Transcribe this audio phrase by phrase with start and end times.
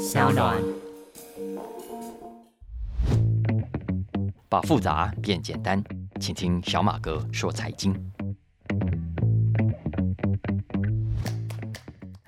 [0.00, 0.56] 小暖。
[4.48, 5.84] 把复杂变简单，
[6.18, 7.94] 请听小马哥说财经。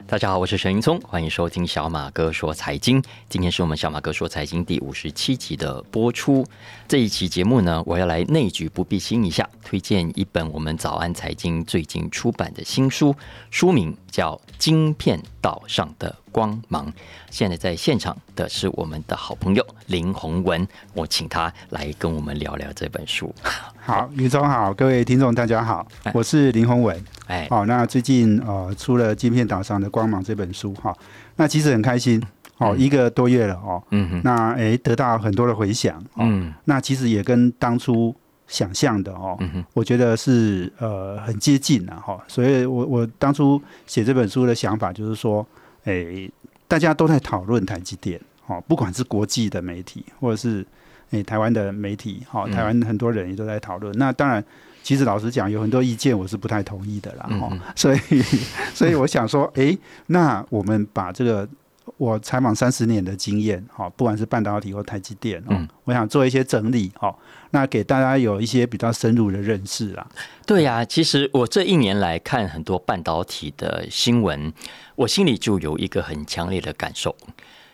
[0.06, 3.02] 大家好，我是陈云聪，欢迎收听小马哥说财经。
[3.30, 6.44] 今天是我们小马哥说财经第五十七集的播出。
[6.86, 13.16] 这一期节目呢，我要来内举不避心一下，推荐一本我们早安财经最近出版的新书，
[13.50, 16.86] 书名叫《晶片岛上的光芒》。
[17.30, 23.34] 现在在现场的是我们的好朋友林宏文，我请他来跟我们聊聊这本书。
[23.84, 27.04] 好，于总好，各位听众大家好，我是林宏文。
[27.26, 30.96] 哎，好，那最近呃出了《晶片岛上的光芒》这本书哈，
[31.36, 32.22] 那其实很开心
[32.58, 38.14] 哦，一个多月了哦，嗯哼，那哎得到很多的回响，嗯，那其实也跟当初
[38.48, 39.38] 想象的哦，
[39.72, 45.46] 我觉得是呃很接近了哈，所以我我当初写这本书的想法就是说，
[45.84, 46.30] 哎，
[46.68, 50.66] 大家都在讨论台积电，哦，不管是国际的媒体或者是
[51.10, 54.44] 哎台湾的媒体，哈，台湾很多人也都在讨论，那当然。
[54.84, 57.98] 其实老实讲，有很多意见我是不太同意的啦，哈，所以
[58.74, 61.48] 所以我想说，哎，那我们把这个
[61.96, 67.14] 我采访三十年的经验，哈，不管是半导体或台积电，嗯，我想做一些整理，哈，
[67.50, 70.06] 那给大家有一些比较深入的认识啦。
[70.46, 74.52] 对呀，其实我这一年来看很多半导体的新闻，
[74.96, 77.16] 我心里就有一个很强烈的感受。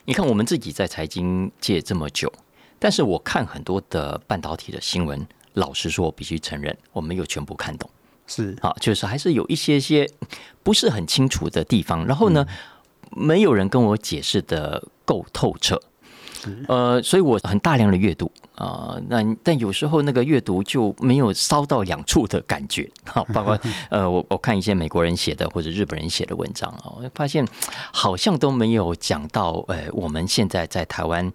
[0.05, 2.33] 你看，我们自己在财经界这么久，
[2.79, 5.27] 但是我看很多的半导体的新闻。
[5.55, 7.91] 老实说，我必须承认，我没有全部看懂，
[8.29, 10.09] 是啊，就是还是有一些些
[10.63, 12.07] 不是很清楚的地方。
[12.07, 12.47] 然后呢，
[13.19, 15.81] 没有人跟我解释的够透彻，
[16.69, 22.89] 呃，所以我很大量的阅读啊，那但有时候那个阅读就没有烧到两处的感觉。
[23.05, 23.59] 好，包括
[23.91, 27.47] 呃，我我看一些美国人写的或者日本人写的文章啊，我发现
[27.93, 31.33] 好像都没有讲到，呃，我们现在在台湾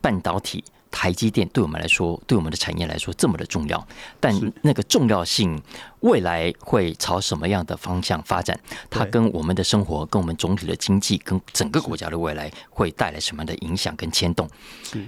[0.00, 0.64] 半导体。
[0.94, 3.84] 台积电对我们来说，对我们的产业来说这么的重要，
[4.20, 5.60] 但那个重要性
[6.00, 8.58] 未来会朝什么样的方向发展？
[8.88, 14.48] 它跟我们的生活、跟我们总体的经济、跟整个国家的未来会带来什么样的影响跟牵动？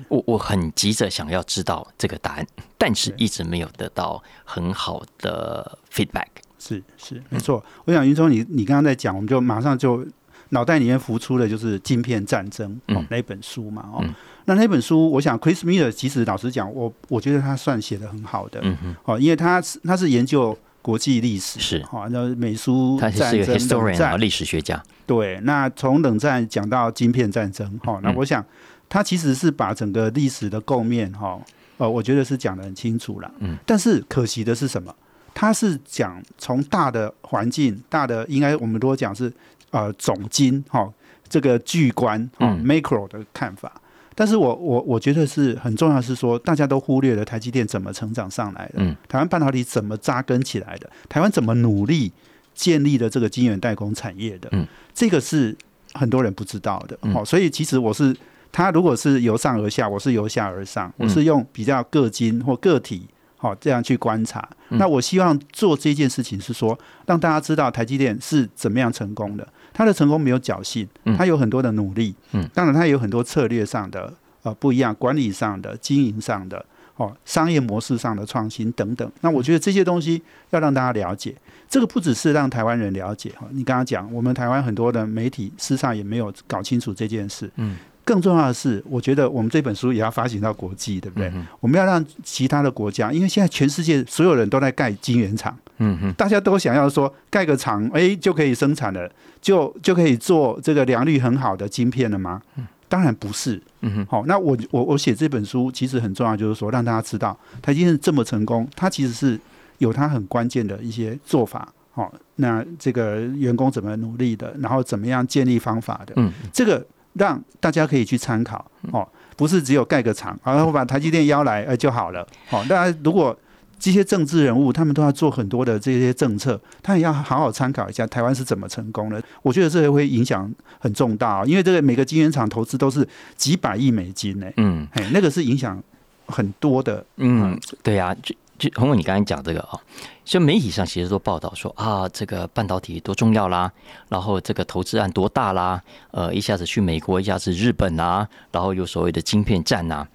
[0.09, 2.47] 我我很急着想要知道这个答案，
[2.77, 6.27] 但是一直没有得到很好的 feedback。
[6.59, 10.05] 是是没错，我想云聪，你你刚刚在讲，我们就马上就
[10.51, 14.05] 脑袋里面浮出的就是《晶片战争》哦那本书嘛哦。
[14.45, 21.83] 那那本书，我想 Chris Miller 其实老实讲，我我觉得他算写的很好的，嗯哼，哦，因为他是他是研究国际历史，是。
[21.83, 28.45] 哈，那美苏他是一个 historian 历史学家，对，那从冷战讲到晶片战争，哈，那我想
[28.89, 31.41] 他其实是把整个历史的构面，哈，
[31.79, 34.95] 呃，我觉得是讲的很清楚了，嗯，但是可惜的是什么？
[35.35, 39.31] 他是讲从大的环境，大的应该我们如果讲是
[39.77, 40.91] 呃总经，哈，
[41.29, 43.71] 这个巨观，嗯，macro 的看法。
[44.19, 52.11] 但是我我我觉得是很重要，是说大家都忽略了台积电怎么成长上来的，嗯台湾半导体怎么扎根起来的，台湾怎么努力
[52.55, 55.55] 建立的这个晶圆代工产业的，嗯这个是
[55.93, 56.99] 很多人不知道的。
[57.13, 58.17] 好，所以其实我是
[58.51, 63.07] 他如果是由上而下，我是由下而上，我是用比较个金或个体
[63.37, 64.49] 好这样去观察。
[64.71, 69.47] 那我希望做这件事情是说，让大家知道台积电是怎么样成功的。
[69.73, 76.65] 他的成功没有侥幸，他有很多的努力，嗯，当然他有很多策略上的呃不一样，管理上的、经营上的、
[76.97, 79.13] 哦商业模式上的创新等等。
[79.21, 81.35] 那我觉得这些东西要让大家了解，
[81.69, 83.47] 这个不只是让台湾人了解哈。
[83.51, 87.77] 你刚刚讲，我们台湾很多的媒体事实上也没有搞清楚这件事，嗯。
[88.07, 91.31] 更重要的是，我觉得我们这本书也要发行到国际，对不对？
[91.59, 99.11] 我们要让其他的国家，因为现在全世界所有人都在盖晶圆厂，嗯哼，大家都想要说盖个厂，哎，就可以生产了，
[99.43, 102.41] 就就可以做这个良率很好的晶片了吗？
[102.89, 104.07] 当然不是，嗯哼。
[104.07, 109.37] 好，那我我我写这本书其实很重要，就是说让大家知道，台积电这么成功，它其实是
[109.79, 111.69] 有它很关键的一些做法。
[111.91, 116.87] 好，那这个员工怎么努力的，然后怎么样建立方法的，嗯，这个。
[117.19, 119.07] 让大家可以去参考哦，
[119.37, 122.27] 不是只有盖个厂，然后把台积电邀来呃就好了。
[122.51, 123.37] 哦，大家如果
[123.79, 129.23] 这些政治人物他们都要做很多的这些政策，他也要好好参考一下台湾是怎么成功的。
[129.43, 133.07] 我觉得这个会影响很重大，因为这个每个晶圆厂投资都是
[133.37, 134.47] 几百亿美金呢。
[134.57, 135.83] 嗯，哎，那个是影响
[136.27, 137.05] 很多的。
[137.17, 138.17] 嗯，对呀。
[138.59, 139.79] 就红伟，你刚才讲这个啊，
[140.25, 143.71] 所以媒体上其实都报道说啊，这个半导体多重要啦，
[144.09, 150.07] 然后这个投资案多大啦，呃，一下子去美国，一下子日本啊，然后有所谓的晶片战呐。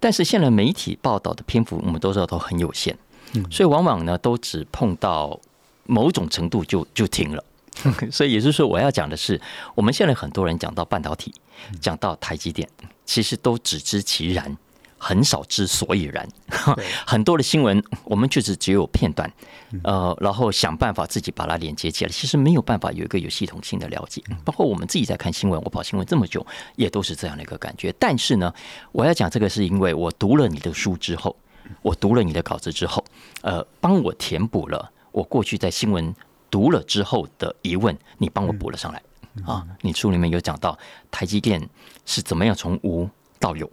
[0.00, 2.94] 但是现在媒体报道的篇幅，我们都知道都很有限，
[3.50, 5.38] 所以往往呢都只碰到
[5.84, 7.42] 某种程度就就停了。
[8.10, 9.40] 所以也就是说，我要讲的是，
[9.76, 11.32] 我们现在很多人讲到半导体，
[11.80, 12.68] 讲到台积电，
[13.04, 14.56] 其实都只知其然。
[14.98, 16.28] 很少知所以然，
[17.06, 19.32] 很多的新闻我们就是只有片段，
[19.84, 24.22] 呃，然后想办法自己把它连接起来，其实没有办法有一个有系统性的了解。
[24.44, 26.44] 包括我们自己在看新闻，我跑新闻这么久，
[26.76, 27.94] 也都是这样的一个感觉。
[27.98, 28.52] 但是呢，
[28.92, 31.34] 我要讲这个是因为我读了你的书之后，
[31.82, 33.04] 我读了你的稿子之后，
[33.42, 36.14] 呃，帮我填补了我过去在新闻
[36.50, 39.02] 读了之后的疑问，你帮我补了上来
[39.44, 39.64] 啊。
[39.82, 40.78] 你书里面有讲到
[41.10, 41.68] 台积电
[42.04, 43.08] 是怎么样从无
[43.38, 43.70] 到有。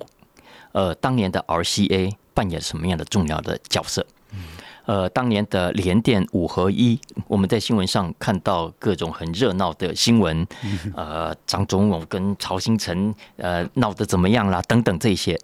[0.76, 4.06] 呃，当年的 RCA 扮演什么样的重要的角色？
[4.86, 10.46] 呃，当年的联电五合一，我们在新闻上看到各种很热闹的新闻，
[10.94, 14.62] 呃，张忠谋跟曹新成呃闹得怎么样啦？
[14.64, 15.40] 等等这些，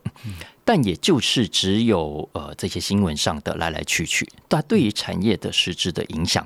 [0.66, 6.46] 但也就是只有呃这些新闻上的来来去去，但对于产业的实质的影响。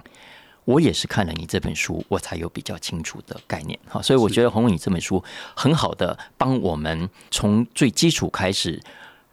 [0.66, 5.24] 我也是看了你这本书，我才有比较清楚的概念哈，所以我觉得《红你这本书
[5.56, 8.82] 很好的帮我们从最基础开始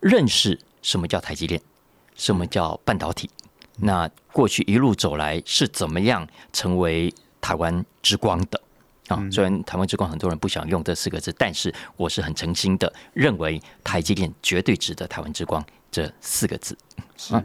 [0.00, 1.61] 认识什么叫台积电，
[2.14, 3.31] 什么叫半导体，
[3.79, 8.61] 那过去一路走来是怎么样成为台湾之光的
[9.08, 9.26] 啊？
[9.32, 16.76] 虽然台湾之光很多人不想用这四个字，但是我是很诚心的认为台积电绝对值得台湾之光这四个字
[17.31, 17.43] 啊。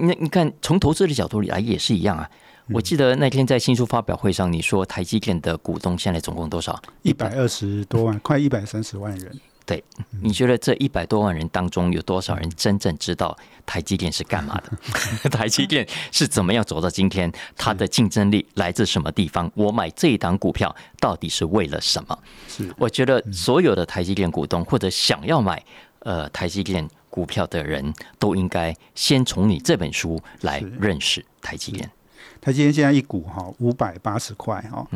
[0.00, 2.30] 那你看从投资的角度里来也是一样啊。
[2.72, 6.80] 我记得那天在新书发表会上，你说台积电的股东现在总共多少？
[7.02, 9.40] 一百二十多万，快一百三十万人。
[9.64, 9.84] 对，
[10.22, 13.36] 你觉得这一百多万人当中，有多少人真正知道
[13.66, 15.28] 台积电是干嘛的？
[15.28, 17.30] 台积电是怎么样走到今天？
[17.54, 19.50] 它的竞争力来自什么地方？
[19.54, 22.18] 我买这一档股票到底是为了什么？
[22.48, 25.62] 是，我觉得所有的台积电股东或者想要买
[25.98, 31.90] 呃台积电股票的人都应该先从你这本书来认识台积电。
[32.40, 34.86] 台积电现在一股哈五百八十块哈，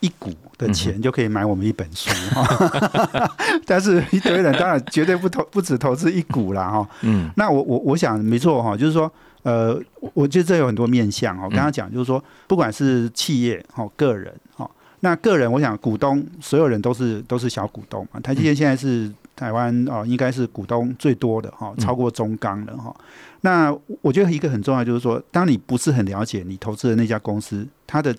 [0.00, 3.30] 一股的钱就可以买我们一本书哈。
[3.66, 6.88] 但是一堆人当然绝对不投不止投资一股啦哈。
[7.02, 9.10] 嗯，那我我我想没错哈，就是说
[9.42, 9.80] 呃，
[10.14, 11.48] 我觉得这有很多面向哦。
[11.50, 14.70] 刚刚讲就是说，不管是企业哈、个人哈，
[15.00, 18.20] 那个人我想股东所有人都是都是小股东嘛。
[18.20, 22.94] 台积电现在是台湾哦，应该是股东最多的哈，超过中钢了哈。
[23.42, 28.14] 那我觉得一个很重要，就是说，当你不是很了解你投资的那家公司，它的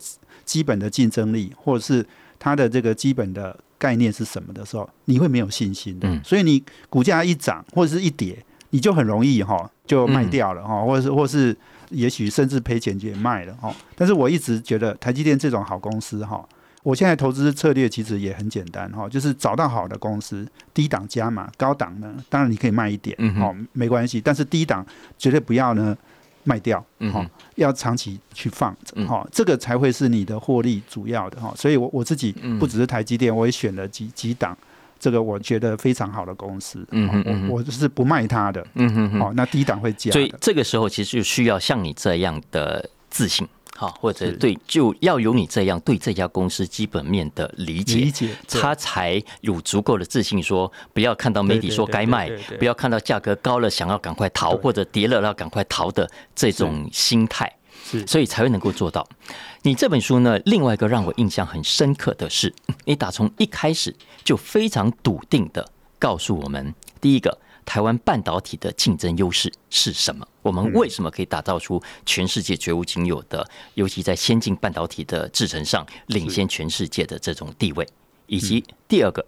[0.45, 2.05] 基本的竞争力，或者是
[2.37, 6.23] 它的这个基本的概念是什么的时候，你会没有信心的。
[6.23, 8.37] 所以你股价一涨或者是一跌，
[8.69, 11.55] 你就很容易哈就卖掉了哈，或者是或是
[11.89, 13.75] 也许甚至赔钱也卖了哈。
[13.95, 16.47] 但是我一直觉得台积电这种好公司哈。
[16.81, 24.85] 我现在投资策略其实也很简单哈，就是找到好的公司，低档加码，高档呢，当然你可以卖一点，哦，没关系，但是低档
[25.17, 25.95] 绝对不要呢
[26.45, 31.53] 卖掉，哈，要长期去放着，哈，这个才会是你的获利主要的哈。
[31.55, 34.57] 所以，我我自己不只是台积电，我也选了几几档，
[34.97, 43.45] 这个我觉得非常好的公司，嗯嗯我我是不卖它的，嗯嗯好，那低档会加，所以这个时候其实就需要像你这样的自信。
[43.79, 57.49] 好，或者对，就要有你这样对这家公司基本面的理解，理解，他才有足够的自信，说不要看到媒体说该卖，不要看到价格高了想要赶快逃，或者跌了要赶快逃的这种心态，
[57.85, 59.07] 是，所以才会能够做到。
[59.61, 62.53] 你这本书呢，另外一个让我印象很深刻的是，
[62.83, 65.65] 你打从一开始就非常笃定的
[65.97, 67.37] 告诉我们，第一个。
[67.69, 70.27] 台湾半导体的竞争优势是什么？
[70.41, 77.87] 我们为什么可以打造出全世界绝无仅有的，尤其在先进半导体的制程上领先全世界的这种地位？
[78.25, 79.23] 以及第二个，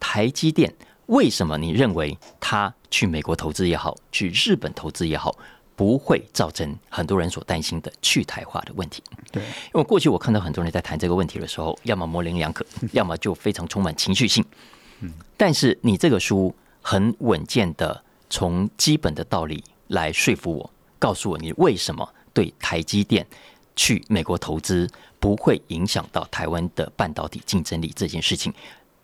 [0.00, 5.36] 台积电为什么你认为它去美国投资也好，去日本投资也好，
[5.74, 9.02] 不会造成很多人所担心的去台化的问题？
[9.30, 14.42] 对，因为过去我看到很多人在谈这个问题的时候，要么模棱两可，要么就非常充满情绪性。
[15.00, 16.54] 嗯，但是你这个书。
[16.88, 18.00] 很稳健的，
[18.30, 23.26] 从基本的道理来说服我，告诉我你为什么对台积电
[23.74, 24.88] 去美国投资
[25.18, 28.54] 不会影响到台湾的半导体竞争力这件事情，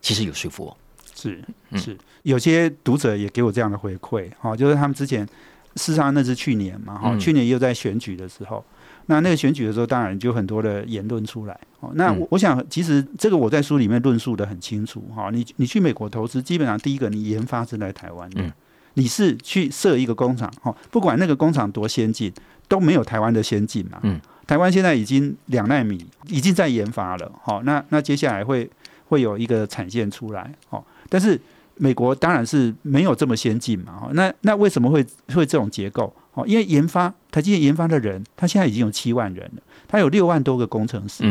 [0.00, 0.76] 其实有说服我。
[1.16, 5.26] 是是，有些读者也给我这样的回馈，哈，就是他们之前
[5.74, 8.64] 事实上那是去年嘛，哈，去年也有在选举的时候。
[9.06, 11.58] 那那个选举的时候，当然就很多的言论出来。
[11.80, 15.02] 哦，那我我想，其实这个我在书里面论述的很清楚。
[15.14, 18.52] 哈，你你去美国投资，基本上第一个你研发是在台湾的，
[18.94, 20.52] 你是去设一个工厂。
[20.62, 22.32] 哈，不管那个工厂多先进，
[22.68, 23.98] 都没有台湾的先进嘛。
[24.02, 27.32] 嗯，台湾现在已经两纳米，已经在研发了。
[27.42, 28.70] 好，那那接下来会
[29.08, 30.54] 会有一个产线出来。
[30.68, 31.40] 好，但是
[31.76, 33.92] 美国当然是没有这么先进嘛。
[33.98, 35.04] 哈，那那为什么会
[35.34, 36.14] 会这种结构？
[36.34, 41.24] 哦，因为研发台积电研发的人，他现在已经有七万人了，他有六万多个工程师。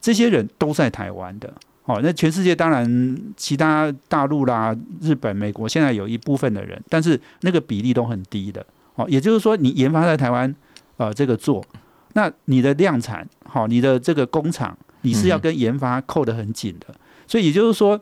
[0.00, 1.52] 这些人都在台湾的。
[1.84, 8.64] 哦，那全世界当然其他大陆啦、日本、美国现在有一部分的人，但是那个比例都很低的。
[8.94, 10.54] 哦，也就是说，你研发在台湾，
[10.98, 11.64] 呃，这个做，
[12.12, 16.94] 那你的量产，好，你的这个工厂，你是要跟研发扣得很紧的。
[17.26, 18.00] 所以也就是说。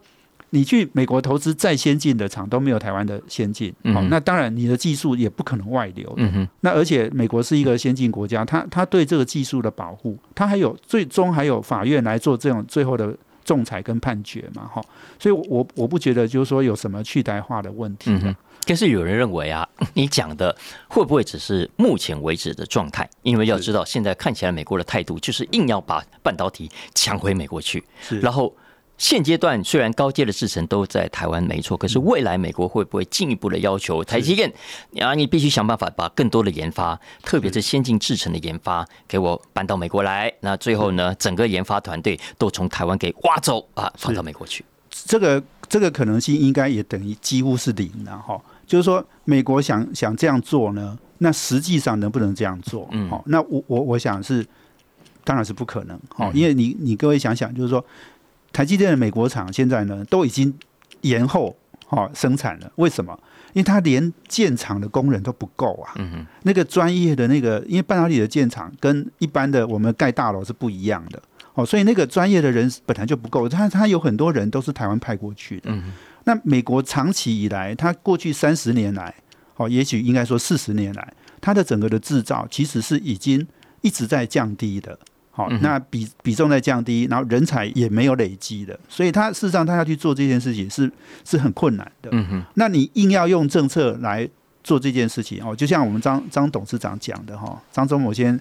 [0.55, 6.13] 你去美国投资再先进的厂都没有台湾的先进，好，那当然你的技术也不可能外流。
[6.19, 14.83] 嗯那而且美国是一个先进国家，它它对这个技术的保护，它还有最终还有法院来做这种最后的仲裁跟判决嘛，哈。
[15.19, 18.11] 所以，我我不觉得就是说有什么去代化的问题。
[18.11, 20.55] 嗯但是有人认为啊， 你讲的
[20.87, 23.09] 会不会只是目前为止的状态？
[23.23, 27.83] 因为要知道，现在看起来美国的态度就是硬要把半导体抢回美国去，
[28.21, 28.55] 然后。
[29.03, 34.49] 现阶段虽然高阶的制程都在台湾没错，可是未来美国会不会进一步的要求台积电
[35.01, 35.13] 啊？
[35.13, 40.33] 你必须想办法把更多的研发，特别是先进制程的研发，给我搬到美国来。
[40.39, 44.65] 那最后呢，整个研发团队都从台湾给挖走啊，放到美国去。
[44.89, 48.41] 这个这个可能性应该也等于几乎是零了哈。
[48.69, 52.89] 就是说，美国想想这样做呢，那实际上能不能这样做？
[52.93, 54.47] 嗯，好，那我我我想是，
[55.25, 56.01] 当然是不可能。
[56.11, 57.85] 好，因为你你各位想想，就是说。
[58.53, 60.53] 台积电的美国厂现在呢都已经
[61.01, 61.57] 延后
[61.87, 63.19] 哈生产了，为什么？
[63.53, 65.93] 因为它连建厂的工人都不够啊。
[65.97, 66.27] 嗯哼。
[66.43, 71.23] 那个专业的那个，因为半导体的建厂跟一般的我们盖大楼是不一样的
[71.55, 73.49] 哦，所以那个专业的人本来就不够。
[73.49, 75.71] 他他有很多人都是台湾派过去的。
[75.71, 75.93] 嗯
[76.25, 79.13] 那美国长期以来，它过去三十年来，
[79.57, 83.45] 哦，也许应该说四十年来，它的整个的制造其实是已经
[83.81, 84.97] 一直在降低的。
[85.35, 90.93] 好，那比比重在降低，然后人才也没有累积的，所以他事实上他要去做这件事情是
[91.25, 92.11] 是很困难的。
[92.13, 94.29] 嗯哼，那你硬要用政策来
[94.63, 98.39] 做这件事情哦，就像我们张张董事长讲的哈，张忠谋先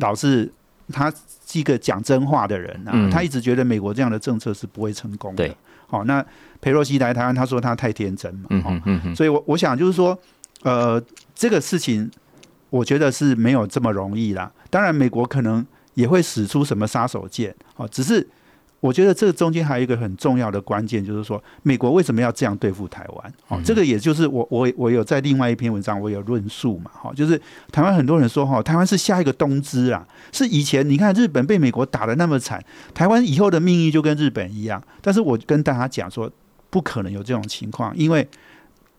[0.00, 0.50] 老是
[0.90, 1.12] 他
[1.46, 5.54] 是一个讲真话的人啊，他一直觉得美国这样的政策是不会成功的。
[5.86, 6.24] 好，那
[6.62, 8.46] 佩洛西来台湾，他说他太天真嘛。
[8.48, 10.18] 嗯嗯所以我我想就是说，
[10.62, 10.98] 呃，
[11.34, 12.10] 这个事情
[12.70, 14.50] 我觉得是没有这么容易啦。
[14.70, 15.64] 当然，美国可能。
[15.96, 17.52] 也会使出什么杀手锏？
[17.74, 18.24] 哦，只是
[18.80, 23.32] 我觉得这个中间还有一个很重要的关键，就是说美国为什么要这样对付台湾？
[23.48, 27.40] 哦，这个也就是我我我有在另外一篇文章我有论述嘛，哈，就是
[27.72, 32.62] 台湾很多人说哈，台湾是下一个东芝啊，是以前你看日本被美国打的那么惨，
[32.94, 34.80] 台湾以后的命运就跟日本一样。
[35.00, 36.30] 但是我跟大家讲说，
[36.68, 38.28] 不可能有这种情况，因为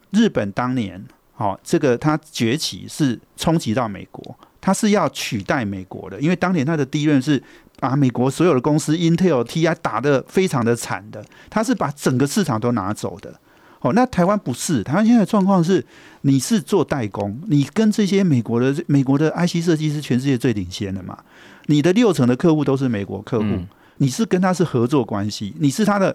[0.09, 4.35] 日本当年好这个它崛起是冲击到美国。
[4.67, 7.41] 它是要取代美国的，因为当年它的第一任是
[7.79, 13.33] 把美国所有的公司 Intel、TI 打得非常的惨的，它是把整个市场都拿走的。
[13.79, 15.86] 哦，那台湾不是，台湾现在的状况是，
[16.24, 21.17] 你是做代工，你跟这些美国的美国的 IC 设计是全世界最领先的嘛？
[21.67, 23.45] 你的六成的客户都是美国客户，
[24.00, 26.13] 你是跟他是合作关系，你是他的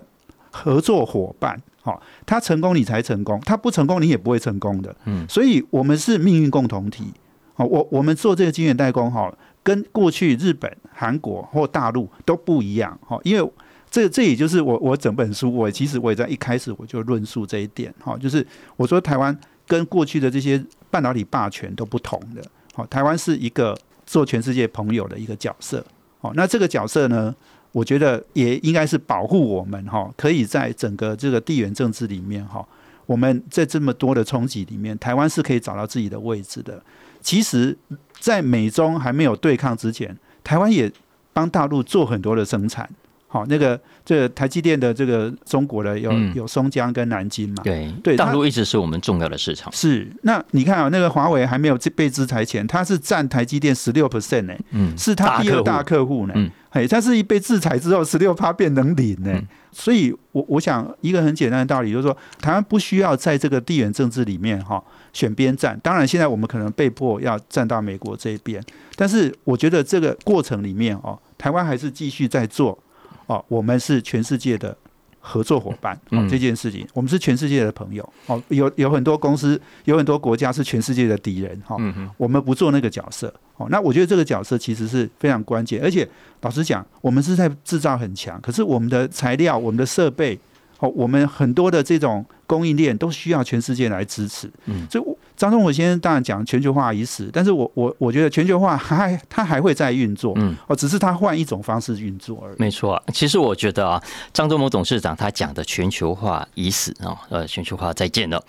[0.50, 1.58] 合作伙伴。
[1.80, 4.94] 好，他成功你才成功，他不成功你也不会成功的。
[5.06, 7.14] 嗯，所以我们是命运共同体。
[7.54, 9.32] 好，我我们做这个晶圆代工哈，
[9.62, 13.52] 跟过去日本、韩国或大陆都不一样哈，因为
[13.90, 22.42] 这这也就是我我整本书我其实我也在一开始我就论述这一点哈，就是我说台湾跟过去的这些半导体霸权都不同的，
[22.72, 25.84] 好，台湾是一个做全世界朋友的一个角色，
[26.20, 27.34] 好，那这个角色呢，
[27.72, 32.66] 我觉得也应该是保护我们哈，可以在整个这个地缘政治里面哈，
[33.04, 36.82] 我们在这么多的冲击里面，台湾是可以找到自己的位置的。
[37.22, 37.76] 其实，
[38.18, 40.90] 在美中还没有对抗之前，台湾也
[41.32, 42.88] 帮大陆做很多的生产。
[43.28, 47.62] 好，那个这个台积电的这个中国的有有松江跟南京嘛？
[47.62, 49.72] 对对，大陆一直是我们重要的市场。
[49.72, 56.34] 是，那你看啊，那个华为还没有被制裁前，它是占台积电十六 percent 呢，嗯，是它第二大客户呢。
[56.36, 59.40] 嗯，哎，但是一被制裁之后，十六趴变能零呢。
[59.74, 64.84] 所以，我我想一个很简单的道理，就是说，台湾不需要在这个地缘政治里面哈。
[65.12, 68.62] 选边站，当然现在我们可能被迫要站到美国这一边，
[68.96, 72.78] 但是我觉得这个过程里面哦，台湾还是继续在做
[73.26, 74.76] 哦，我们是全世界的
[75.20, 81.76] 合作伙伴哦，这件事情，我们是全世界的朋友哦，有有很多公司，有很多国家是全世界的敌人哈，
[82.16, 86.08] 我们不做那个角色哦，那我觉得这个角色其实是非常关键，而且
[86.40, 90.38] 老实讲，我们是在制造很强，可是我们的材料、我们的设备。
[90.78, 95.04] 哦，我们很多的这种供应链都需要全世界来支持，嗯，所以
[95.34, 102.56] 张忠武先生当然讲全球化已死，但是我我我觉得全球化还它还会在运作，嗯，哦，只是它换一种方式运作而已。
[102.58, 104.02] 没错，其实我觉得啊，
[104.34, 108.44] 张忠谋董事长他讲的全球化已死啊，呃，全球化再见了，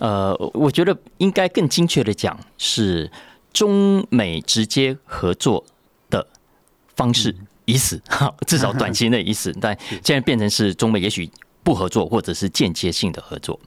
[0.00, 3.08] 呃，我觉得应该更精确的讲是
[3.52, 5.64] 中美直接合作
[6.10, 6.26] 的
[6.96, 7.32] 方式
[7.66, 8.02] 已死，
[8.48, 9.56] 至少短期内已死。
[9.60, 11.30] 但现在变成是中美也许
[11.64, 13.58] 不合作，或者是间接性的合作。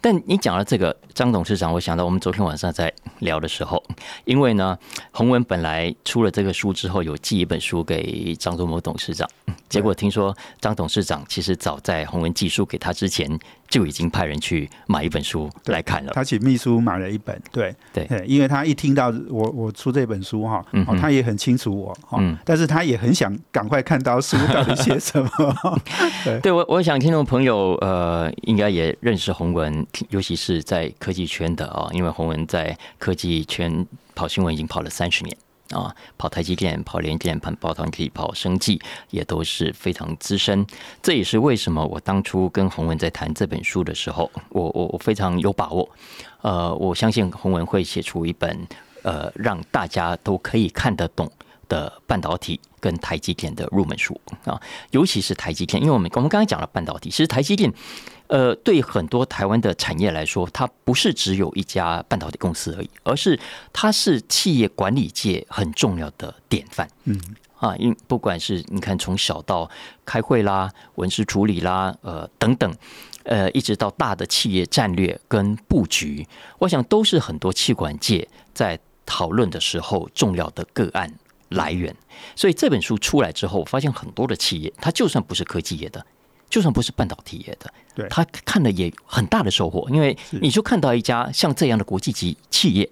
[0.00, 3.82] 但你讲了这个张董事长，我想到我们昨天晚上在聊的时候，
[4.24, 4.78] 因为呢，
[5.12, 9.28] 洪文本来出了这个书之后，有寄一本书给张忠谋董事长，
[9.68, 13.38] 结果听说张董事长其实早在洪文寄书给他之前。
[13.68, 16.12] 就已经派人去买一本书来看了。
[16.14, 20.64] 他请秘书买了一本，对对，因为他一听到我我出这本书哈，
[21.00, 25.30] 他也很清楚我哈，但是他也很想赶快看到书到底写什么。
[26.44, 35.36] 对我，我想听众朋友呃，应该也认识洪文，尤其是在科技圈的啊，因为洪文在科技圈跑新闻已经跑了三十年。
[35.70, 40.64] 啊，跑台积电、跑联电、跑包团体、跑生技，也都是非常资深。
[41.02, 45.88] 这也是为什么我当初跟洪文在谈这本书的时候，我我我非常有把握。
[46.42, 48.56] 呃，我相信洪文会写出一本
[49.02, 51.28] 呃让大家都可以看得懂
[51.68, 54.62] 的半导体跟台积电的入门书啊，
[54.92, 57.74] 尤其是台积电，因为我们我们刚才讲了半导体，其实台积电。
[58.28, 63.38] 呃，对很多台湾的产业来说，它不是只有一家半导体公司而已，而是
[63.72, 66.88] 它是企业管理界很重要的典范。
[67.04, 67.20] 嗯，
[67.58, 69.70] 啊，因不管是你看从小到
[70.04, 72.74] 开会啦、文书处理啦、呃等等，
[73.24, 76.26] 呃，一直到大的企业战略跟布局，
[76.58, 81.12] 我想都是很多气管界在讨论的时候重要的个案
[81.50, 81.94] 来源。
[82.34, 86.04] 所以这本书出来之后，我发现很多的企业，它就算不是科技业的。
[86.48, 92.88] 就算不是半导体业的，对，他看了也很大的收获，因为你就看到一家像这样的国际级企业，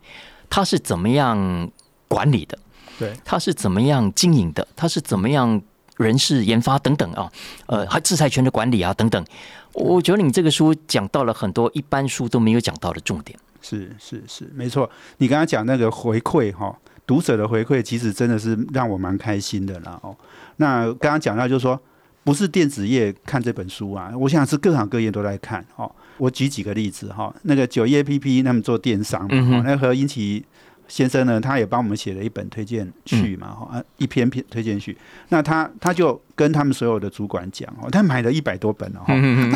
[0.50, 1.70] 它是怎么样
[2.08, 2.58] 管理的，
[2.98, 5.62] 对，它是怎么样经营的，它是怎么样
[5.96, 7.30] 人事研发等等啊，
[7.66, 9.24] 呃，还制裁权的管理啊等等。
[9.72, 13.38] 我觉得你这个书讲到了很多一般书都没有讲到的重点。
[13.62, 14.90] 是是是，没错。
[15.18, 19.98] 你刚刚讲那个回馈哈，读者的回馈其实真的是让我蛮开心的啦。
[20.02, 20.14] 哦。
[20.56, 21.80] 那刚刚讲到就是说。
[22.24, 25.90] 不是电子业看这本书啊，我想是各行各业都在看哦。
[26.16, 30.44] 我举几个例子哈，那个九业 A P P 他们做电商嘛，那何英奇
[30.88, 34.96] 先生呢，他也帮我们写了一本推荐序嘛，哈，一篇篇推荐序。
[35.28, 39.04] 那他他就跟他们所有的主管讲哦，他买了一百多本哦，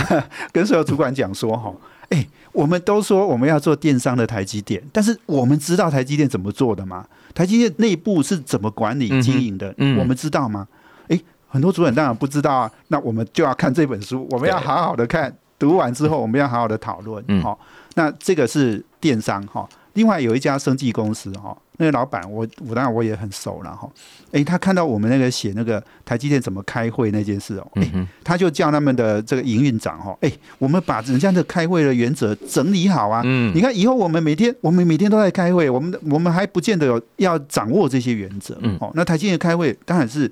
[0.52, 1.72] 跟所有主管讲说哈，
[2.10, 7.06] 哎，我们都说我们要做电商的台积电，但是我们知道台积电怎么做的吗？
[7.34, 9.72] 台积电内部是怎么管理经营的？
[9.98, 10.66] 我们知道吗？
[11.48, 17.24] 很多主管当然不知道啊，那我们就要看这本书，我们要好好的看，读完之后我们要好好的讨论。
[17.42, 17.58] 好，
[17.94, 19.68] 那这个是电商哈。
[19.94, 23.88] 另外有一家生技公司哈，那个老板我我当然我也很熟了哈。
[24.30, 33.22] 哎，他看到我们那个写那个台积电怎么开会那件事哦，哎，他就叫他们的这个营运长哈，哎，我们把人家的开会的原则整理好啊。
[33.24, 38.56] 嗯，你看以后我们每天我们每天都在开会，我们我们还不见得有要掌握这些原则。
[38.60, 40.30] 嗯，哦，那台积电开会当然是。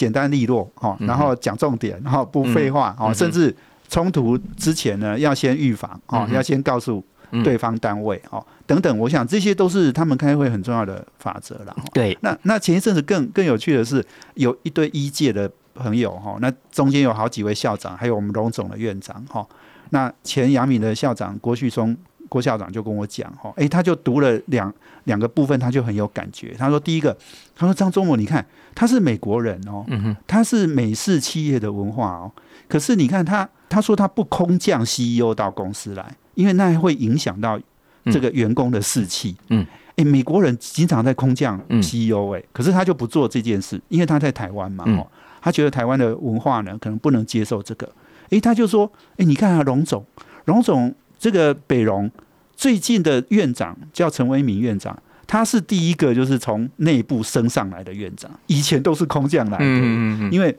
[0.00, 3.54] 简单利落哈，然后讲重点，然后不废话哦，甚至
[3.90, 7.04] 冲突之前呢，要先预防哦，要先告诉
[7.44, 11.76] 对方单位哦，等等，我想这些都是他们开会很重要的法则了。
[11.92, 14.02] 对，那那前一阵子更更有趣的是，
[14.36, 19.46] 有一堆一届的朋友哈，那中间有好几位校长，还有我们龙总的院长哈，
[19.90, 21.94] 那前杨敏的校长郭旭松。
[22.30, 24.72] 郭校长就跟我讲哈，哎，他就读了两
[25.04, 26.54] 两个部分，他就很有感觉。
[26.56, 27.14] 他说第一个，
[27.56, 29.84] 他说张忠谋，你看他是美国人哦，
[30.28, 32.30] 他是美式企业的文化哦，
[32.68, 37.60] 可是你看他，他说他不空降 CEO 到公司来，因为那会影响到
[38.04, 39.36] 这个员工的士气。
[39.48, 39.66] 嗯，
[39.96, 45.04] 哎，美国人经常在空降 CEO，哎，可是他就不做这件事，因为他在台湾嘛，哦，
[45.42, 47.92] 他觉得台湾的文化呢，可能不能接受这个。
[48.30, 50.06] 哎，他就说，哎，你看啊，龙总，
[50.44, 50.94] 龙总。
[51.20, 52.10] 这个北荣
[52.56, 59.64] 最近的院长叫陈维明院长，他是第一个就是从内部升上来的院长，以前都是空降来的。
[59.64, 60.56] 嗯嗯嗯因为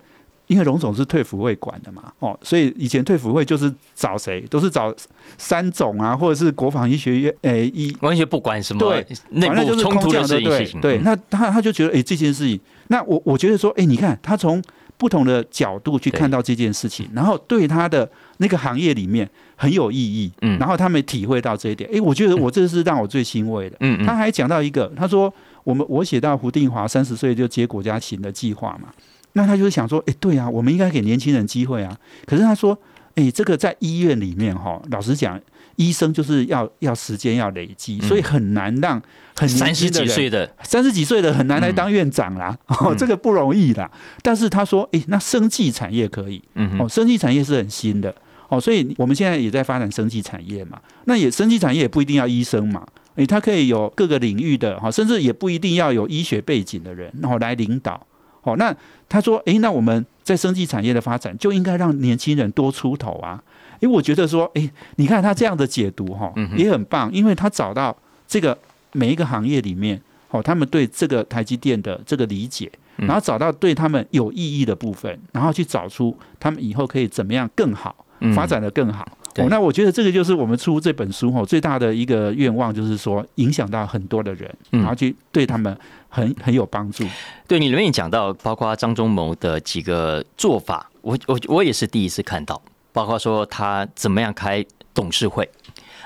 [0.47, 4.93] 因为荣总是退辅会管的嘛，哦，所以以前退辅会就是找谁都是找
[5.37, 10.81] 三总啊，或者是国防医学院，诶，医完全不管什么对内部冲突的事情。
[10.81, 14.61] 对，那他他就觉得，哎，这件事情，那我我觉得说，哎，你看他从
[15.01, 19.27] 不同的角度去看到这件事情，然后对他的那个行业里面。
[19.61, 25.31] 很有意义，嗯，然后他们体会到这一点，哎，我觉得我这是让我最欣慰的，嗯，他还讲到一个，他说
[25.63, 28.91] 我们我写到胡定华三十岁就接国家行的计划嘛，
[29.33, 32.75] 那他就是想说，哎，对啊，我们应该给年轻人机会啊，可是他说，
[33.13, 35.39] 哎，这个在医院里面哈，老实讲，
[35.75, 39.01] 医生就是要要时间要累积，所以很难让
[39.35, 43.89] 很三十几岁的三十几岁的很难来当院长啦，哦，这个不容易啦。
[44.21, 48.13] 但是他说，哎，那生技产业可以，嗯，哦，生技产业是很新的。
[48.49, 58.05] 哦，所以我们现在也在发展生技产业嘛，那也生技产业也不一定要医生嘛，诶，他可以有各个领域的哈，甚至也不一定要有医学背景的人，然后来领导，
[58.41, 58.75] 哦，那
[59.07, 63.41] 他说，诶，那我们在生技产业的发展就应该让年轻人多出头啊。
[63.81, 67.95] 因为我觉得说，诶，你看他这样的解读哈，也很棒，因为他找到
[68.27, 68.57] 这个
[68.93, 79.05] 每一个行业里面，哦，他们对这个台积电的这个理解，然后找到对他们有意义的部分，然后去找出他们以后可以怎么样更好发展的更好。
[79.37, 85.75] 哦，那我觉得这个就是我们出这本书哈最大的一个愿望，就是说影响到很多的人，然后去对他们
[86.09, 87.05] 很很有帮助。
[87.47, 95.49] 对你里面讲到，包括张忠谋的几个做法，我我我也是第一次看到，包括说他怎么样开董事会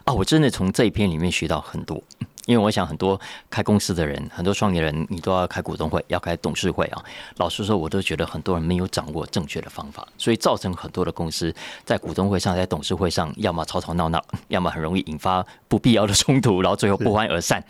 [0.03, 2.01] 啊，我真的从这一篇里面学到很多。
[2.45, 3.19] 因为我想，很多
[3.49, 7.03] 开公司的人，很多创业人，你都要开股东会，要开董事会啊。
[7.37, 11.51] 老实说，我都觉得很多人没有掌握正确的方法，所以造成很多的公司
[11.83, 17.63] 在股东会上、在董事会上，要么吵吵闹闹，要么很容易引发不必要的冲突，然后最后不欢而散。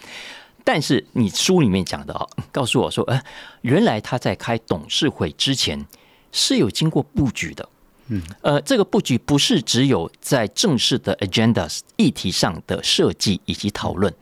[0.66, 3.24] 但是你书里面讲的啊，告诉我说，哎，
[3.62, 5.86] 原来他在开董事会之前
[6.34, 7.70] 是有经过布局的。
[8.08, 14.14] 嗯，呃，这个布局不是只有在正式的 agendas 议题上的设计以及讨论。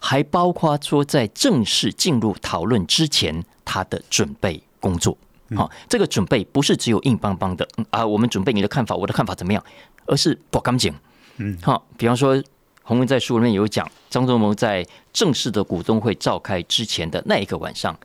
[0.00, 5.16] 还包括说，在正式进入讨论之前，他的准备工作。
[5.56, 9.64] 好，这个准备不是只有硬邦邦的啊，我们准备你的看法，我的看法怎么样？
[10.06, 10.92] 而是不干净。
[11.38, 12.42] 嗯，好，比方说，
[12.82, 17.98] 洪文在书里面有讲，张忠谋在正式的股东会召开之前的那一个晚上，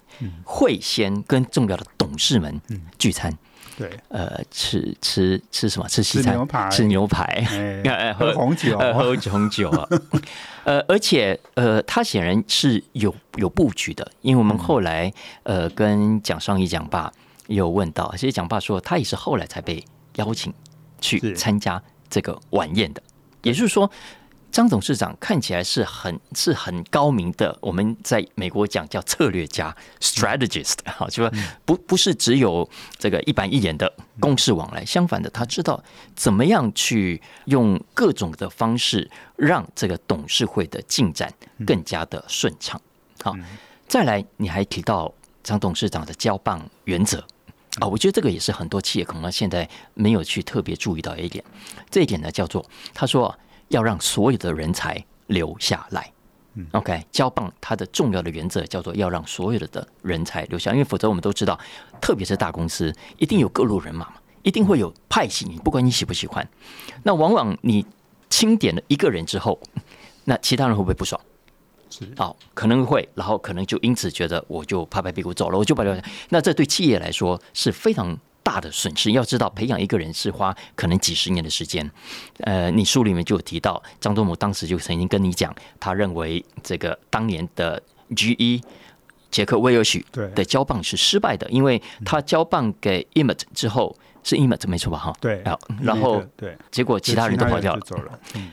[0.44, 2.62] 会先跟重要的董事们
[2.98, 3.38] 聚餐。
[3.80, 5.88] 对，呃，吃吃吃什么？
[5.88, 6.34] 吃西餐，
[6.70, 7.48] 吃牛排，
[8.20, 9.88] 喝红酒，喝红酒啊。
[10.66, 15.12] 呃，而且呃，他显然是有有布局的，因为我们后来
[15.44, 17.10] 呃跟蒋尚义讲爸
[17.48, 19.82] 有问到，其实蒋爸说他也是后来才被
[20.18, 20.54] 邀请
[21.00, 23.02] 去参加这个晚宴的，
[23.44, 23.90] 也就是说。
[24.52, 31.32] 张董事长看起来是很是很高明的，我们在美国讲叫策略家 （strategist） 哈，就说
[31.66, 35.82] 不不是只有这个一板一眼的公事往来，相反的，他知道
[36.16, 41.32] 怎么样去用各种的方式让这个董事会的进展
[41.66, 42.82] 更加的顺畅。
[43.22, 43.36] 好，
[43.88, 47.24] 再来，你还提到张董事长的交棒原则
[47.80, 51.44] 啊，我觉得这个也是很多企业可能现在没有去特别注意到一点，
[51.92, 53.38] 这一点呢叫做他说。
[53.70, 56.12] 要让所有的人才留下来。
[56.72, 61.58] OK，交棒它的重要的原则叫做要让所有的的人才留下，因为否则我们都知道，
[62.02, 66.46] 特别是大公司一定有各路人马嘛，一定会有派系，你不管你喜不喜欢。
[67.04, 67.86] 那往往你
[68.30, 69.58] 清点了一个人之后，
[70.26, 71.22] 那其他人会不会不爽？
[71.90, 76.04] 是，好，可能会，然后可能就因此觉得我就拍拍屁股走了，我就把留下。
[76.28, 78.18] 那这对企业来说是非常。
[78.50, 81.88] 大的损失，要知道培养一个人是花可能几十年的时间。
[82.40, 87.80] 呃，你书里面就有提到，张忠谋当时就曾经跟你讲，他认为这个当年的
[88.16, 88.64] GE
[89.30, 94.98] 杰克威尔许的交棒是失败的，因为他交棒给 Emmet 之后是 Emmet 没错吧？
[94.98, 95.44] 哈，对，
[95.80, 98.20] 然后对，结果其他人都跑掉了，走了。
[98.34, 98.50] 嗯。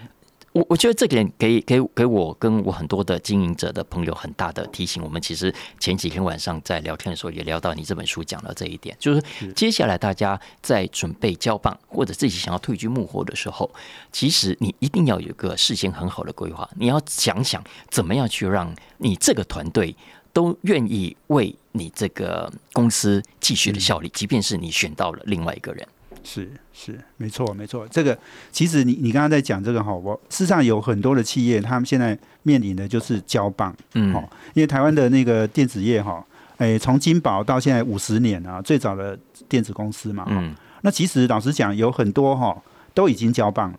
[0.56, 5.02] 我我觉得这点给给给我跟我很多的经营者的朋友很大的提醒。
[5.02, 13.70] 我们其实前几天晚上在聊天的时候也聊到你这本书讲了这一点，就是接下来大家在准备交棒或者自己想要退居幕后的时候，
[14.10, 16.66] 其实你一定要有一个事先很好的规划。
[16.76, 19.94] 你要想想怎么样去让你这个团队
[20.32, 25.86] 都愿意为你这个公司继续的效力，即便是你选到了另外一个人。
[26.26, 27.86] 是是，没错没错。
[27.88, 28.18] 这个
[28.50, 34.20] 其实你你刚刚在讲这个哈，我事实上有很多的企业，他们现在面临的就是交棒，嗯，哈，
[34.54, 36.24] 因为台湾的那个电子业哈，
[36.56, 39.16] 哎，从金宝到现在五十年啊，最早的
[39.48, 42.60] 电子公司嘛，嗯，那其实老实讲，有很多哈
[42.92, 43.78] 都已经交棒了。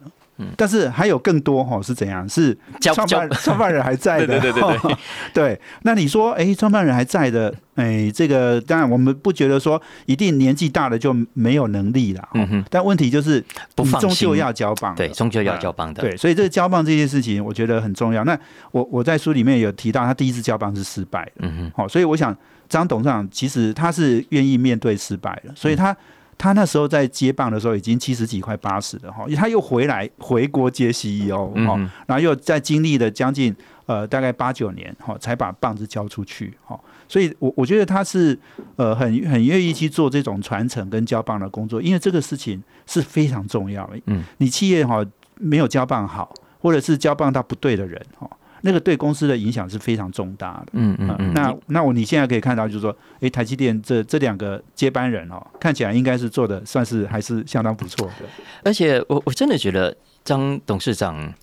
[0.55, 2.27] 但是还有更多哈，是怎样？
[2.29, 4.97] 是创办创办人还在的，对对对对
[5.33, 5.61] 对。
[5.81, 12.65] 那你说，哎，创办人还在的， 哎，这个当然我们不觉得说一定年纪大了就没有能力了，嗯哼。
[12.69, 13.43] 但问题就是，
[13.77, 16.15] 你终究要交棒，对，终究要交棒的，对。
[16.15, 18.23] 所以这个交棒这件事情，我觉得很重要。
[18.23, 18.37] 那
[18.71, 21.71] 我我在书里面有提到，他第一次交棒是失败的，嗯哼。
[21.75, 22.35] 好，所以我想
[22.69, 25.95] 张董事长其实他是愿意面对失败的，所以他。
[26.37, 33.55] 他那时候在接棒的时候已经七十几块八十了哈，他又回来回国接 CEO 哈，然后又在经历了将近
[33.87, 38.37] 呃大概八九年哈，才把棒子交出去哈，所以我我觉得他是
[38.75, 43.99] 呃很很愿意去做这种传承跟交棒的工作，因为这个事情是非常重要的。
[44.05, 45.03] 嗯，你企业哈
[45.39, 48.29] 没有交棒好，或者是交棒到不对的人哈。
[48.61, 50.67] 那个对公司的影响是非常重大的。
[50.73, 51.33] 嗯嗯嗯。
[51.33, 58.25] 那那我你现在可以看到，就是说，哎，台积电这这两个接班人哦，看起来应该是做的算是还是相当不错的。
[58.63, 61.33] 而且我我真的觉得张董事长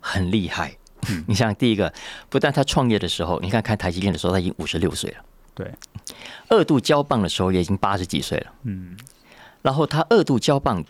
[0.00, 0.76] 很厉害。
[1.28, 1.92] 你像第一个，
[2.28, 5.16] 不但他创业的时候，你看看台积电的时候，他已经五十六岁了。
[5.54, 5.70] 对，
[6.48, 8.46] 二度交棒的时候也已经八十几岁了。
[8.64, 8.96] 嗯，
[9.62, 10.84] 然后他二度交棒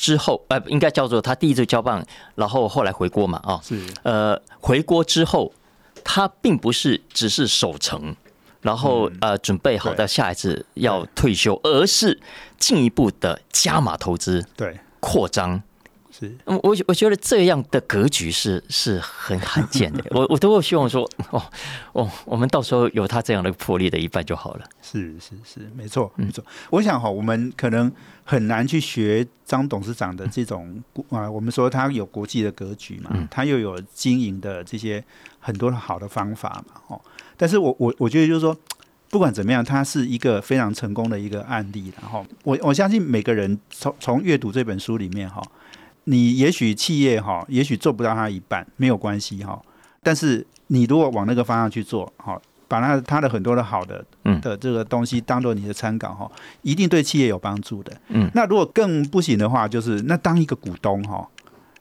[0.00, 2.02] 之后，呃，应该叫做他第一次交棒，
[2.34, 5.52] 然后后来回国嘛，啊，是，呃，回国之后，
[6.02, 8.16] 他并不是只是守城，
[8.62, 12.18] 然后呃准备好在下一次要退休，而是
[12.58, 15.62] 进一步的加码投资，对，扩张。
[16.20, 20.04] 是，我我觉得这样的格局是是很罕见的。
[20.12, 21.42] 我我都会希望说，哦
[21.92, 24.64] 哦，我们到时候有他这样的魄力的一半就好了。
[24.82, 26.44] 是是是，没错没错。
[26.68, 27.90] 我想哈，我们可能
[28.22, 35.02] 很难去学张董事长的这种啊，我们说他有国际的格局嘛，他又有经营的这些
[35.38, 37.00] 很多好的方法嘛，哦。
[37.38, 38.54] 但是我我我觉得就是说，
[39.08, 41.90] 不管怎么样，他是一个非常成功的一个案例。
[41.98, 45.42] 然后我我相信每个人从从阅读这本书里面哈。
[46.10, 49.56] 你也许企业哈，也许做不到它一半，没有关系哈。
[50.02, 54.04] 但是你如果往那个方向去做，哈，把它它的很多的好的
[54.42, 56.28] 的这个东西当做你的参考哈，
[56.62, 57.96] 一定对企业有帮助的。
[58.08, 61.24] 嗯，那如果更不行的话，就是那当一个股东哈，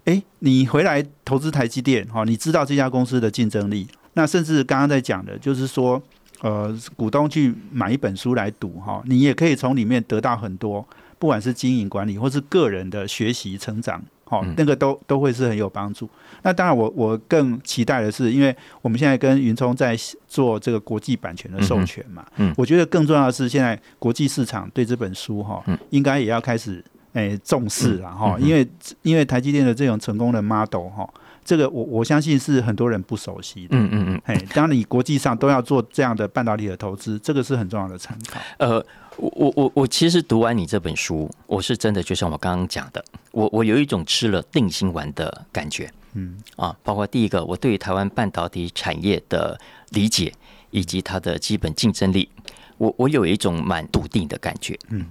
[0.05, 5.99] 哎，你回来投资台积电哈，你知道这家公司的竞争力，那甚至刚刚在讲的，就是说，
[6.41, 10.85] 呃，股东去买一本书来读哈，你也可以从里面得到很多。
[11.19, 16.07] 不管是经营管理，或是个人的学习成长，好，那个都都会是很有帮助。
[16.43, 28.67] 那当然，我我更期待的是，因为我们现在跟云聪在做这个国际版权的授权嘛，嗯，我觉得更重要的是，现在国际市场对这本书哈，应该也要开始诶重视了哈，因为
[29.01, 31.09] 因为台积电的这种成功的 model 哈，
[31.43, 38.85] 这个我我相信是很多人不熟悉的，嗯嗯嗯，哎，当你国际上都要做这样的半导体的投资，这个是很重要的参考，呃。
[39.19, 50.33] 我我我我其实读完你这本书，我是真的就像我刚刚讲的，我我有一种吃了定心丸的感觉，嗯啊，包括第一个，我对台湾半导体产业的理解
[50.71, 52.29] 以及它的基本竞争力，
[52.77, 55.05] 我我有一种蛮笃定的感觉，嗯，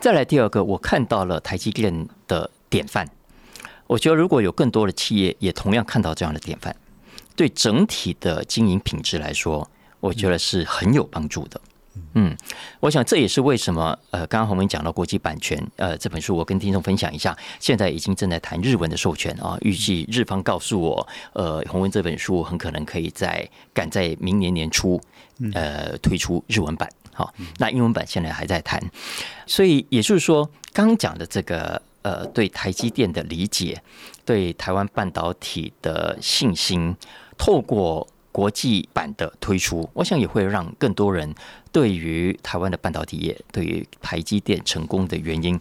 [0.00, 3.08] 再来第二个，我看到了台积电的典范，
[3.86, 6.74] 我觉得如果有更多的企业也同样看到这样的典范，
[7.36, 11.60] 对整体的经营品质来说，我觉得是很有帮助的。
[11.60, 11.70] 嗯，
[12.80, 25.00] 我想这也是为什么呃，刚刚洪文讲到国际版权，呃，这本书我跟听众分享一下，现在已经正在谈日文的授权啊，预计日方告诉我，呃，洪文这本书很可能可以在赶在明年年初
[25.52, 28.82] 呃推出日文版，好，那英文版现在还在谈，
[29.46, 33.82] 所以也就是说，刚讲的这个呃，对台积电的理解，
[34.24, 36.96] 对台湾半导体的信心，
[37.36, 38.06] 透过。
[38.36, 41.34] 国际版的推出，我想也会让更多人
[41.72, 45.58] 对于台湾的半导体业，对于台积电成功的原因，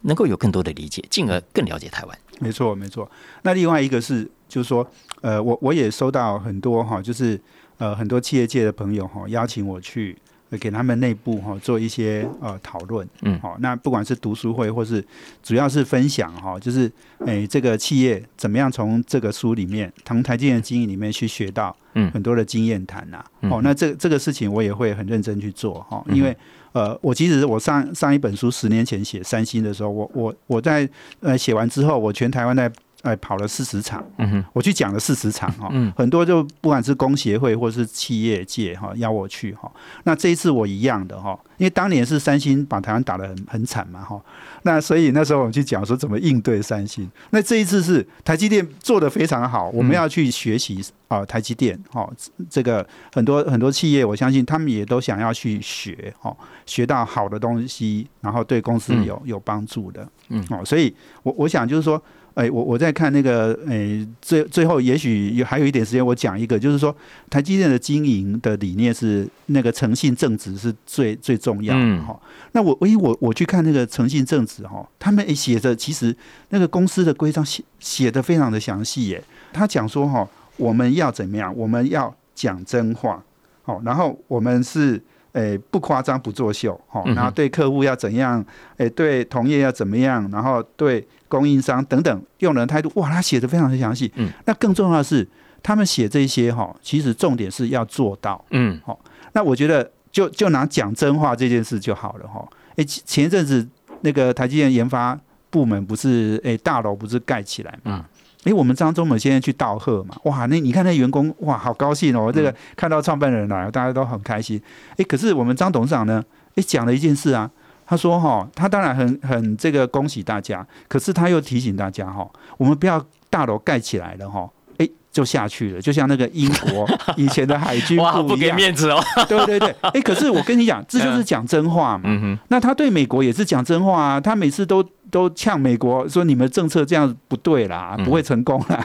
[0.00, 2.18] 能够有更多的理解，进而更了解台湾。
[2.40, 3.08] 没错，没错。
[3.42, 4.84] 那另外一个是，就是说，
[5.20, 7.40] 呃，我我也收到很多哈，就是
[7.78, 10.18] 呃，很多企业界的朋友哈，邀请我去。
[10.60, 15.04] 给他们内部哈做一些呃讨论，嗯，好，那不管是读书会或是
[15.42, 16.90] 主要是分享哈，就是
[17.26, 22.10] 诶这个企业怎么样从这个书里面，从台积电的经营里面去学到嗯。
[22.12, 26.36] 很多的经验谈呐，哦，那这这个事情我也会很认真去做哈，因为
[26.72, 30.88] 呃我其实我上上一本书十年前写三星的时候，我我我在
[31.20, 32.70] 呃写完之后，我全台湾在。
[33.06, 34.04] 哎，跑了四十场，
[34.52, 39.70] 我去讲了四十场哈，很多就不管是工协会或是企业界哈，邀我去哈。
[40.02, 44.20] 那这一次我一样的哈，因为当年是三星把台湾打得很很惨嘛哈，
[44.62, 47.08] 那所以那时候我们去讲说怎么应对三星。
[47.30, 52.10] 那这一次是台积电做得非常好，我们要去学习啊，台积电哈，
[52.50, 60.92] 这个很多很多企业，我相信他们也都想要去学哈，学到好的东西，然后对公司有有帮助的，嗯哦，所以
[61.22, 62.02] 我我想就是说。
[62.36, 66.94] 哎，我我在看那个，哎，最最后也许还有一点时间，我讲一个，就是说
[67.30, 72.14] 台积电的经营的理念是那个诚信正直是最最重要的哈。
[72.52, 76.14] 那我，因为我我去看那个诚信正直哈，他们写着其实
[76.50, 79.24] 那个公司的规章写写的非常的详细耶。
[79.54, 81.50] 他讲说哈，我们要怎么样？
[81.56, 83.24] 我们要讲真话，
[83.62, 85.02] 好，然后我们是。
[85.36, 88.42] 诶，不夸张，不作秀，哈，然后对客户要怎样？
[88.78, 90.26] 诶，对同业要怎么样？
[90.32, 94.10] 然后对供应商等等，用人态度，哇，他写的非常的详细。
[94.14, 95.28] 嗯，那更重要的是，
[95.62, 98.42] 他们写这些哈，其实重点是要做到。
[98.52, 98.98] 嗯，好，
[99.34, 102.42] 那我觉得就就拿讲真话这件事就好了哈。
[102.76, 103.68] 诶，前一阵子
[104.00, 105.18] 那个台积电研发
[105.50, 108.06] 部门不是诶大楼不是盖起来嘛？
[108.46, 110.14] 哎，我们张忠谋先生去道贺嘛？
[110.22, 112.30] 哇，那你看那员工哇，好高兴哦！
[112.32, 114.62] 这个看到创办人来，大家都很开心。
[114.96, 116.24] 哎，可是我们张董事长呢？
[116.54, 117.50] 哎，讲了一件事啊，
[117.84, 122.24] 他说哈，他当然很很这个恭喜大家，可是他又提醒大家哈，
[122.56, 126.86] 我们不要大楼盖起来了哈，哎就下去了，就像那个英国
[127.16, 128.56] 以前的海军哇，不给部一样。
[128.56, 129.02] 面子哦。
[129.28, 132.04] 对对对，哎，可是我跟你讲，这就是讲真话嘛。
[132.06, 138.84] 嗯哼，那他对美国也是讲真话啊，他每次都都呛美国说你们政策这样不对啦，嗯 不会成功啦。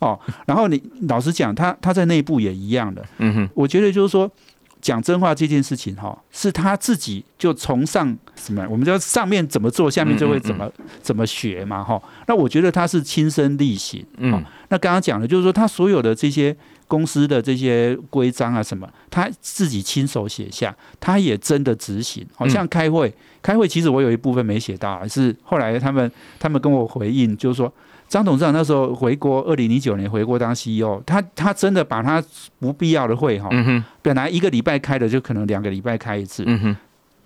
[0.00, 3.04] 哦，然后你老实讲，他他在内部也一样的。
[3.18, 4.30] 嗯哼，我觉得就是说。
[4.80, 10.70] 讲真话这件事情哈，是他自己就从上什么，我们叫上面怎么做，下面就会怎么、
[11.02, 12.00] 怎么学嘛哈。
[12.26, 14.04] 那我觉得他是亲身力行。
[14.16, 16.56] 嗯，那刚刚讲的就是说，他所有的这些
[16.88, 22.26] 公司的这些规章啊什么，他自己亲手写下，他也真的执行。
[22.34, 23.12] 好像开会，
[23.42, 27.72] 开会其实我有一部分没写到，是后来他们他们跟我回应，就是说。
[28.10, 32.22] 张董事长那时候回国，二零零九年回国当 CEO，他他真的把他
[32.58, 33.48] 不必要的会哈，
[34.02, 36.44] 本来一个礼拜开的，就可能两个礼拜开一次。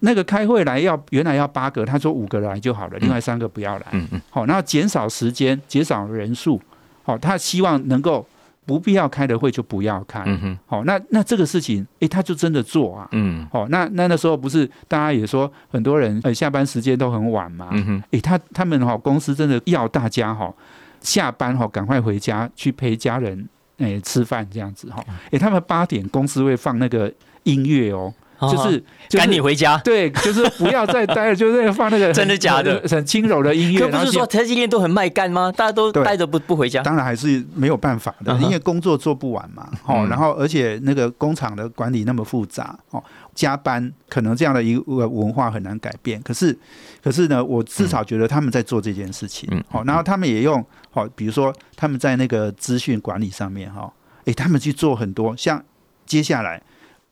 [0.01, 3.87] 那个开会来要原来要八个，他说五个来就好了，另外三个不要来。
[3.93, 6.61] 嗯嗯，好，那减少时间，减少人数。
[7.03, 8.27] 好，他希望能够
[8.67, 10.23] 不必要开的会就不要开。
[10.27, 13.09] 嗯哼，好，那那这个事情，诶，他就真的做啊。
[13.13, 17.69] 嗯好，那那那时候不是大家也说很多人呃下班时间都很晚嘛。
[17.73, 20.53] 嗯哼，诶，他他们哈公司真的要大家哈
[21.01, 23.49] 下班哈赶快回家去陪家人
[23.79, 25.05] 诶吃饭这样子哈。
[25.31, 28.13] 诶，他们八点公司会放那个音乐哦。
[28.41, 29.77] 就是就赶你回家。
[29.79, 33.81] 对，就是不要再待了， 就是放那个真的假的很轻柔的音乐。
[33.81, 35.53] 可不是说台积电都很卖干吗？
[35.53, 36.83] 大家都待着不不回家。
[36.83, 39.69] 当然还是没有办法的，因为工作做不完嘛。
[39.87, 43.03] 哦，嗯然后而且那个工厂的管理那么复杂，哦，
[43.35, 46.21] 加班可能这样的一个文化很难改变。
[46.23, 46.57] 可是，
[47.03, 49.49] 可是呢，我至少觉得他们在做这件事情。
[49.53, 53.93] 嗯好，然后他们也用好，比如说他们在那个资讯管理上面哈，
[54.25, 55.37] 诶，他们去做很多。
[55.37, 55.63] 像
[56.07, 56.63] 接下来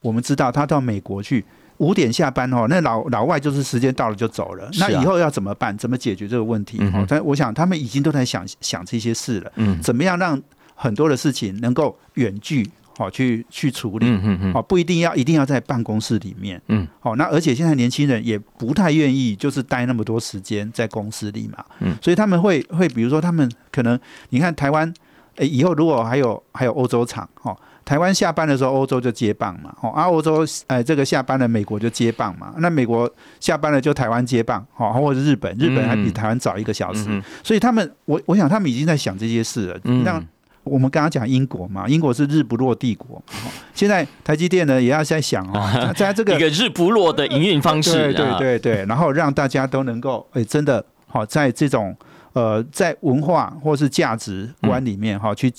[0.03, 1.43] 我们知道他到美国去。
[1.79, 4.67] 五点下班哦，那老老外就是时间到了就走了。
[4.67, 5.77] 啊那以后要怎么办？
[5.77, 6.77] 怎么解决这个问题？
[6.81, 9.51] 嗯哼哦，但我想他们已经都在想想这些事了。
[9.57, 10.41] 嗯怎么样让
[10.77, 14.07] 很多的事情能够远距好去去处理？
[14.07, 16.61] 嗯嗯嗯哦，不一定要一定要在办公室里面。
[16.69, 21.65] 嗯，好，那而且现在年轻人也不太愿意就是待那么多时间在公司里嘛。
[21.81, 24.93] 嗯，所以他们会会比如说他们可能你看台湾，
[25.37, 27.59] 诶，以后如果还有还有欧洲厂哦。
[27.93, 39.79] 台湾下班的时候，欧洲就接棒嘛，哦，啊，欧洲，呃，这个下班了，美国就接棒嘛，那美国下班了就台湾接棒，哦，或者日本，日本还比台湾早一个小时，嗯所以他们，我我想他们已经在想这些事了。
[39.85, 40.27] 嗯让
[40.65, 48.11] 我们刚刚讲英国嘛，英国是日不落帝国，哦现在台积电呢也要在想哦，在这个 一个日不落的营运方式。
[48.15, 51.95] 对对对，然后让大家都能够，哎，真的好、在这种
[52.33, 55.53] 呃，在文化或是价值观里面哈、去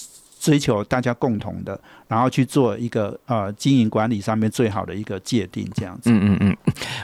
[0.44, 6.12] 追求大家共同的，然后去做一个呃经营管理上面最好的一个界定，这样子。
[6.12, 6.58] 嗯嗯嗯，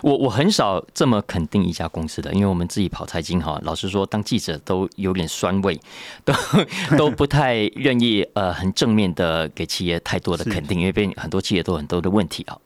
[0.04, 5.80] 我我很少这么肯定一家公司的，因为我们自己跑财经哈，老实说，当记者都有点酸味，
[6.26, 6.34] 都
[7.00, 12.60] 都不太愿意呃很正面的给企业太多的肯定，因为被很多企业都有很多的问题啊。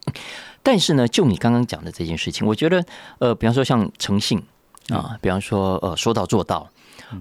[0.64, 2.84] 但是呢，就你刚刚讲的这件事情，我觉得
[3.20, 4.42] 呃，比方说像诚信
[4.88, 6.68] 啊，比方说呃说到做到，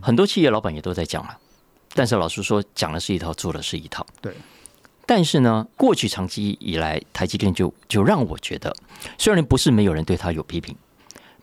[0.01, 1.37] 很多企业老板也都在讲了。
[1.93, 4.05] 但是老实说，讲的是一套，做的是一套。
[4.21, 4.33] 对。
[5.05, 8.73] 但是呢，过去长期以来，台积电就就让我觉得，
[9.17, 10.75] 虽然不是没有人对他有批评，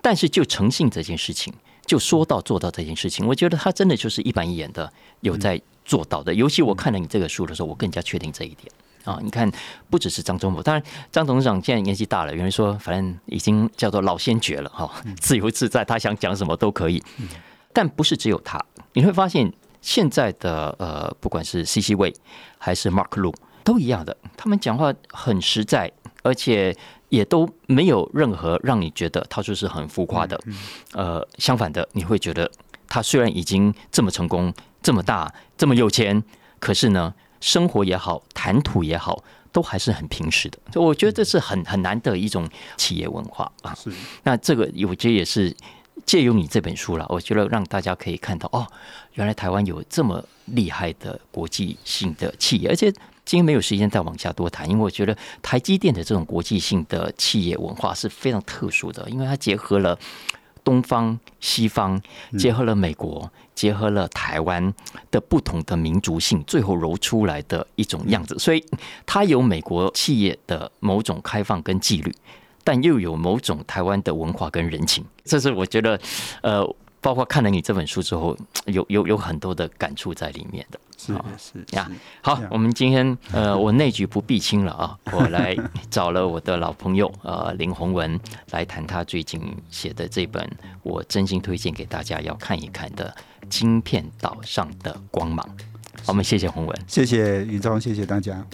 [0.01, 1.53] 但是就诚信这件事情，
[1.85, 6.33] 就说到做到这件事情，我觉得他真的就是一板一眼的有在做到的。
[6.33, 8.73] 尤其我看了你这个书的时候，我更加确定这一点。
[9.05, 9.51] 啊，你看，
[9.89, 17.03] 不只是张忠谋，当然张董事长现在年纪大了，有人说反正已经叫做老先觉了哈，自由自在，他想讲什么都可以。
[17.73, 18.63] 但不是只有他，
[18.95, 22.14] 你会发现现在的呃，不管是 C C 位
[22.59, 25.90] 还是 Mark Lu 都一样的，他们讲话很实在，
[26.23, 26.77] 而且
[27.09, 30.40] 也都没有任何让你觉得他就是很浮夸的。
[30.93, 32.51] 呃，相反的，你会觉得
[32.88, 36.23] 他虽然已经这么成功、这么大、这么有钱，
[36.59, 40.59] 可是呢，生活也好，谈吐也好，都还是很平实的。
[40.73, 43.75] 所以我觉得这是很很难的一种企业文化啊。
[43.75, 43.90] 是，
[44.23, 45.55] 那这个我觉得也是
[46.07, 48.67] 借由你这本书了，我觉得让大家可以看到哦，
[49.15, 52.91] 原来台湾有这么厉害的国际性的企业，而且
[53.25, 59.99] 今天没有时间再往下多谈，因为我觉得台积电的这种国际性的企业文化是非常特殊的，因为它结合了。
[60.62, 62.01] 东方、西方
[62.39, 64.72] 结合了美国，结合了台湾
[65.11, 68.39] 的不同的民族性，最后揉出来的一种样子。
[68.39, 68.62] 所以
[69.07, 72.14] 它有美国企业的某种开放跟纪律，
[72.65, 75.05] 但又有某种台湾的文化跟人情。
[75.25, 76.01] 这是我觉得，
[76.43, 78.37] 呃，包括看了你这本书之后，
[78.67, 80.79] 有有有很多的感触在里面的。
[80.99, 85.57] 是好是呀是，好我们今天呃，我内局不避亲了啊，我来
[85.89, 89.41] 找了我的老朋友 呃林宏文来谈他最近
[89.71, 90.47] 写的这本
[90.83, 93.15] 我真心推荐给大家要看一看的
[93.49, 95.43] 《晶片岛上的光芒》。
[96.05, 98.45] 我们谢谢洪文，谢谢云聪，谢谢大家。